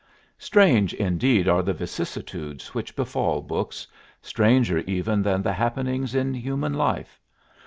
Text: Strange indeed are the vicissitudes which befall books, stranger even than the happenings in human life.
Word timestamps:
Strange 0.39 0.95
indeed 0.95 1.47
are 1.47 1.61
the 1.61 1.75
vicissitudes 1.75 2.73
which 2.73 2.95
befall 2.95 3.39
books, 3.39 3.85
stranger 4.19 4.79
even 4.87 5.21
than 5.21 5.43
the 5.43 5.53
happenings 5.53 6.15
in 6.15 6.33
human 6.33 6.73
life. 6.73 7.21